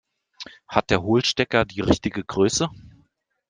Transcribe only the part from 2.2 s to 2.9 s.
Größe?